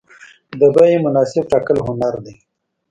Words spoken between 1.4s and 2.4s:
ټاکل هنر دی.